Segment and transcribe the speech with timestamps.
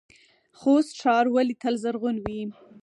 [0.59, 2.41] خوست ښار ولې تل زرغون وي؟